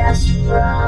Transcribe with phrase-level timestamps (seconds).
[0.00, 0.79] just wrong.